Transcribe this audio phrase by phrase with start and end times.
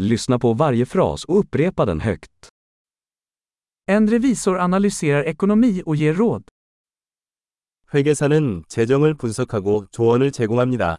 [0.00, 2.48] Lyssna på varje fras och upprepa den högt.
[3.86, 6.42] En revisor analyserar ekonomi och ger råd.
[7.94, 10.98] 회계사는 재정을 분석하고 조언을 제공합니다.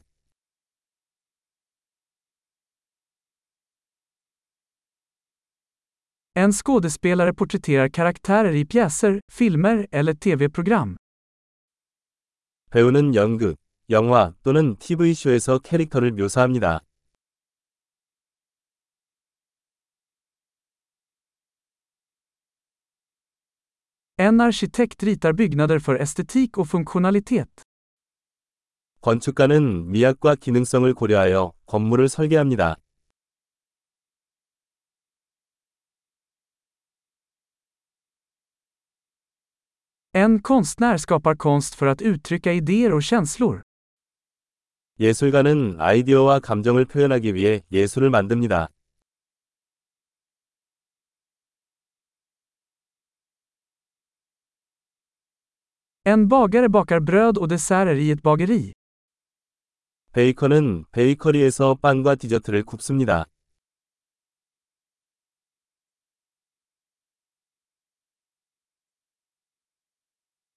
[6.36, 10.98] En skådespelare porträtterar karaktärer i pjäser, filmer eller tv-program.
[12.71, 13.57] 배우는 연극,
[13.89, 16.82] 영화 또는 TV쇼에서 캐릭터를 묘사합니다.
[24.20, 27.64] En arkitekt ritar byggnader för estetik och funktionalitet.
[29.02, 32.78] 건축가는 미학과 기능성을 고려하여 건물을 설계합니다.
[40.14, 43.62] En konstnär skapar konst för att uttrycka idéer och känslor.
[45.00, 48.70] 예술가는 아이디어와 감정을 표현하기 위해 예술을 만듭니다.
[56.06, 58.73] En bagare bakar bröd och desserter i ett bageri.
[60.12, 63.27] 베이커는 베이커리에서 빵과 디저트를 굽습니다.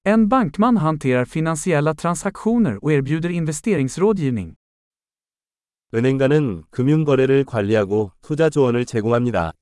[0.03, 4.55] En bankman hanterar finansiella transaktioner och erbjuder investeringsrådgivning.
[5.93, 9.53] 은행가는 금융거래를 관리하고 투자 조언을 제공합니다.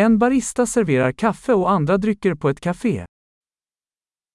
[0.00, 3.04] En barista serverar kaffe och andra drycker på ett café.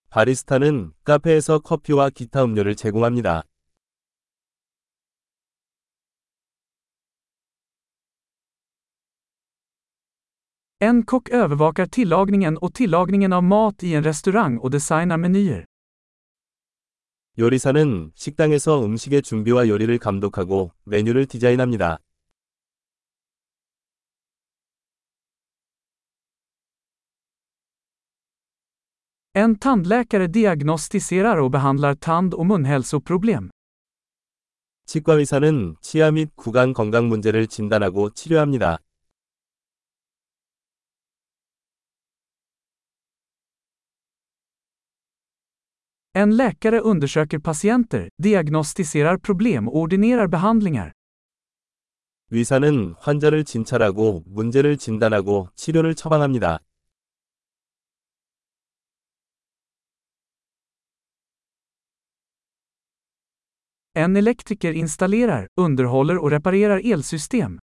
[0.09, 3.43] 바리스타는 카페에서 커피와 기타 음료를 제공합니다.
[10.81, 15.65] En kock övervakar tillagningen och tillagningen av mat i en restaurang och designar menyer.
[17.39, 21.99] 요리사는 식당에서 음식의 준비와 요리를 감독하고 메뉴를 디자인합니다.
[29.35, 33.49] En tandläkare diagnostiserar och behandlar tand- och munhälsoproblem.
[34.85, 38.77] 치과 의사는 치아 및 구강 건강 문제를 진단하고 치료합니다.
[46.15, 50.91] En läkare undersöker patienter, diagnostiserar problem och ordinerar behandlingar.
[52.29, 56.59] 의사는 환자를 진찰하고 문제를 진단하고 치료를 처방합니다.
[63.95, 67.59] En elektriker installerar, underhåller och reparerar elsystem.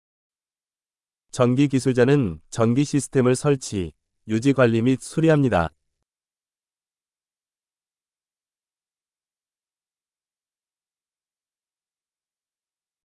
[1.30, 3.92] 전기 기술자는 전기 시스템을 설치,
[4.26, 5.70] 유지 관리 및 수리합니다.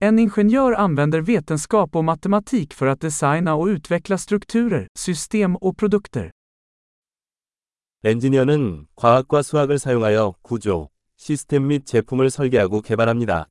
[0.02, 6.32] En ingenjör använder vetenskap och matematik för att designa och utveckla strukturer, system och produkter.
[8.04, 10.90] 엔지니어는 과학과 수학을 사용하여 구조,
[11.24, 13.48] 시스템 및 제품을 설계하고 개발합니다.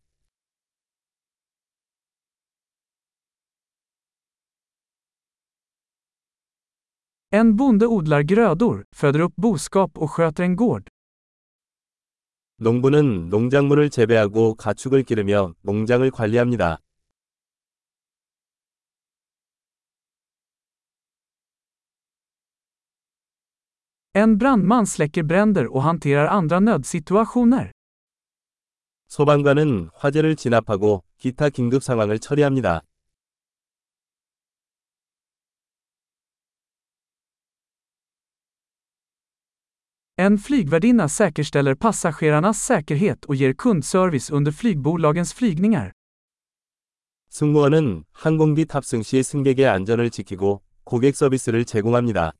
[7.32, 10.84] En bonde odlar grödor, föder upp boskap och sköter en gård.
[12.58, 16.78] 농부는 농작물을 재배하고 가축을 기르며 농장을 관리합니다.
[24.14, 27.70] En brandman släcker bränder och hanterar andra nödsituationer.
[29.08, 32.82] 소방관은 화재를 진압하고 기타 긴급 상황을 처리합니다.
[40.18, 45.92] En flygvärdinna säkerställer passagerarnas säkerhet och ger kundservice under flygbolagens flygningar.
[47.30, 52.32] 승무원은 항공기 탑승 시 승객의 안전을 지키고 고객 서비스를 제공합니다.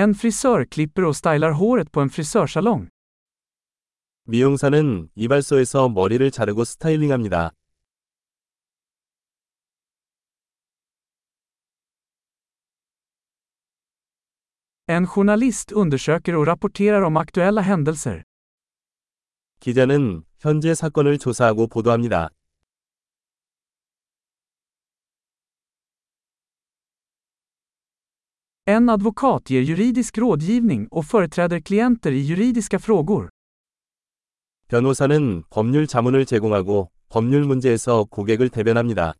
[0.00, 2.88] En frisör klipper och stylar håret på en frisörsalong.
[4.24, 7.50] 미용사는 이발소에서 머리를 자르고 스타일링합니다.
[14.86, 18.22] En journalist undersöker och rapporterar om aktuella händelser.
[19.60, 22.28] 기자는 현재 사건을 조사하고 보도합니다.
[28.70, 33.28] En advokat ger juridisk rådgivning och företräder klienter i juridiska frågor.
[34.68, 39.14] 변호사는 법률 자문을 제공하고 법률 문제에서 고객을 대변합니다.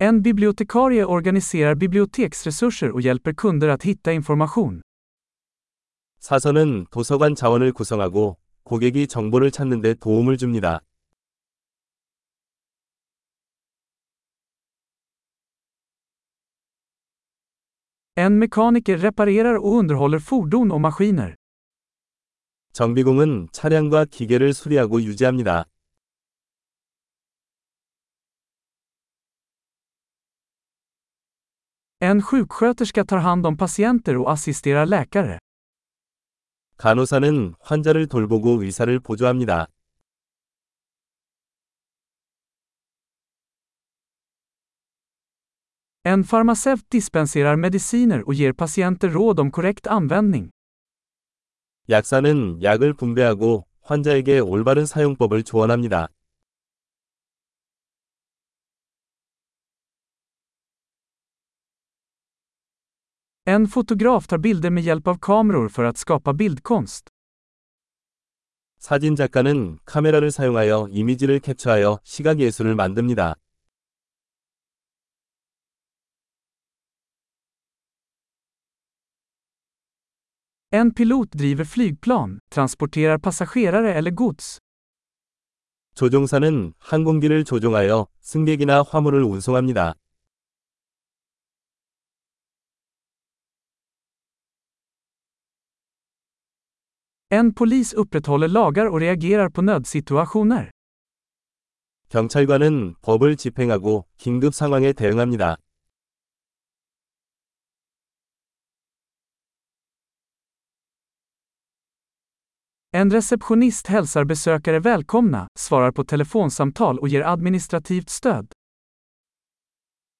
[0.00, 4.80] En bibliotekarie organiserar biblioteksresurser och hjälper kunder att hitta information.
[6.18, 10.80] 사서는 도서관 자원을 구성하고 고객이 정보를 찾는 데 도움을 줍니다.
[18.18, 21.34] En mekaniker reparerar och underhåller fordon och maskiner.
[22.72, 25.64] 정비공은 차량과 기계를 수리하고 유지합니다.
[32.00, 35.38] En sjuksköterska tar hand om patienter och assisterar läkare.
[36.78, 39.66] 간호사는 환자를 돌보고 의사를 보조합니다.
[46.06, 50.50] En farmaceut dispenserar mediciner och ger patienter råd om korrekt användning.
[51.88, 56.08] 약사는 약을 분배하고 환자에게 올바른 사용법을 조언합니다.
[63.46, 67.10] En fotograf tar bilder med hjälp av kameror för att skapa bildkonst.
[68.78, 73.34] 사진 작가는 카메라를 사용하여 이미지를 캡처하여 시각 예술을 만듭니다.
[80.76, 84.58] En pilot driver flygplan, transporterar passagerare eller gods.
[85.94, 89.94] 조종사는 항공기를 조종하여 승객이나 화물을 운송합니다.
[97.30, 100.70] En polis upprätthåller lagar och reagerar på nödsituationer.
[102.10, 105.56] 경찰관은 법을 집행하고 긴급 상황에 대응합니다.
[112.96, 118.46] En receptionist hälsar besökare välkomna, svarar på telefonsamtal och ger administrativt stöd.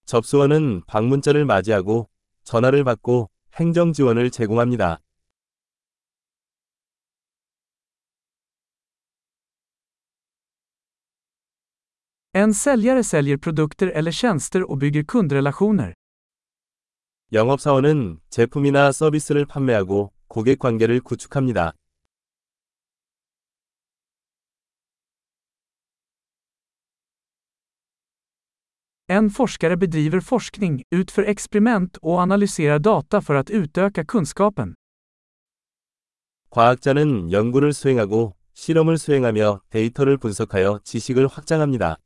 [0.06, 2.08] 접수원은 방문자를 맞이하고
[2.44, 4.98] 전화를 받고 행정 지원을 제공합니다.
[12.34, 15.94] En säljare säljer produkter eller tjänster och bygger kundrelationer.
[17.32, 21.72] 영업사원은 제품이나 서비스를 판매하고 고객 관계를 구축합니다.
[29.07, 34.75] En forskare bedriver forskning, utför experiment och analyserar data för att utöka kunskapen.
[36.49, 41.97] 과학자는 연구를 수행하고 실험을 수행하며 데이터를 분석하여 지식을 확장합니다.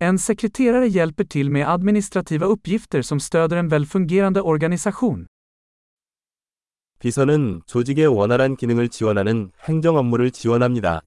[0.00, 5.26] En sekreterare hjälper till med administrativa uppgifter som stöder en välfungerande organisation.
[7.03, 11.01] 비서는 조직의 원활한 기능을 지원하는 행정 업무를 지원합니다.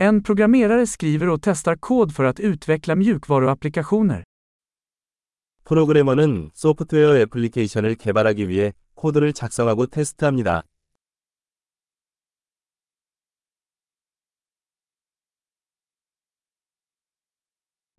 [0.00, 4.24] En programmerare skriver och testar kod för att utveckla mjukvaruapplikationer.
[5.64, 10.62] 프로그래머는 소프트웨어 애플리케이션을 개발하기 위해 코드를 작성하고 테스트합니다.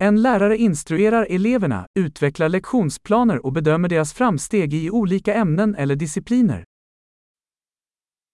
[0.05, 6.65] En lärare instruerar eleverna, utvecklar lektionsplaner och bedömer deras framsteg i olika ämnen eller discipliner.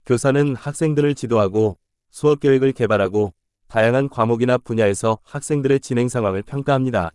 [0.06, 1.76] 교사는 학생들을 지도하고
[2.11, 3.32] 수업 계획을 개발하고
[3.68, 7.11] 다양한 과목이나 분야에서 학생들의 진행 상황을 평가합니다.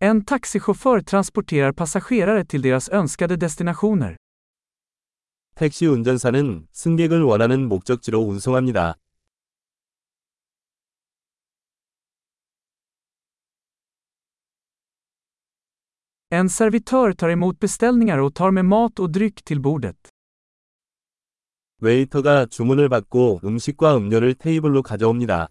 [0.00, 4.16] En taxichaufför transporterar passagerare till deras önskade destinationer.
[5.59, 8.95] 택시 운전사는 승객을 원하는 목적지로 운송합니다.
[16.31, 19.97] En servitör tar emot beställningar och tar med mat och dryck till bordet.
[21.81, 25.49] 웨이터가 주문을 받고 음식과 음료를 테이블로 가져옵니다.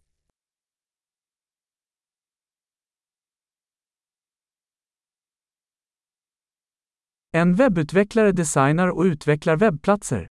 [7.33, 10.29] En webbutvecklare designar och utvecklar webbplatser.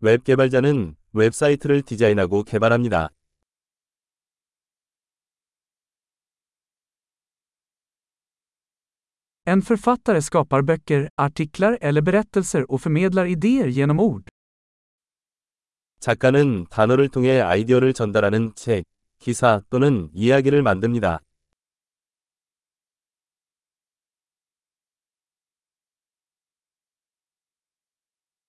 [0.00, 3.08] 웹 개발자는 웹사이트를 디자인하고 개발합니다.
[9.46, 14.24] En författare skapar böcker, artiklar eller berättelser och förmedlar idéer genom ord.
[16.00, 18.84] 작가는 단어를 통해 아이디어를 전달하는 책,
[19.18, 21.20] 기사 또는 이야기를 만듭니다.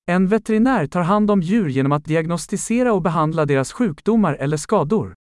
[0.07, 5.13] En veterinär tar hand om djur genom att diagnostisera och behandla deras sjukdomar eller skador.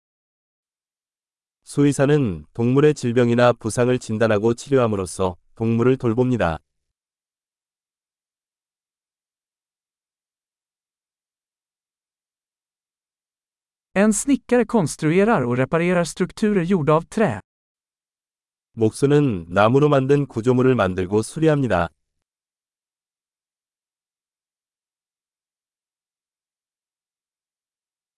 [1.65, 6.59] 수의사는 동물의 질병이나 부상을 진단하고 치료함으로써 동물을 돌봅니다.
[13.95, 17.41] En snickare konstruerar och reparerar strukturer gjorda av trä.
[18.75, 21.89] 목수는 나무로 만든 구조물을 만들고 수리합니다.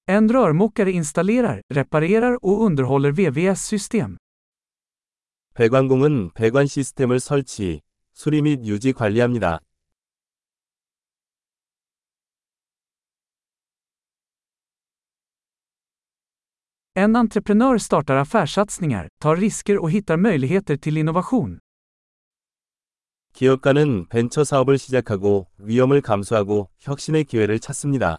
[0.06, 4.16] En rörmokare installerar, reparerar och underhåller VVS-system.
[5.54, 7.80] 배관공은 배관 시스템을 설치,
[8.12, 9.60] 수리 및 유지 관리합니다.
[16.96, 21.60] En entreprenör startar affärssatsningar, tar risker och hittar möjligheter till innovation.
[23.32, 28.18] 기업가는 벤처 사업을 시작하고 위험을 감수하고 혁신의 기회를 찾습니다.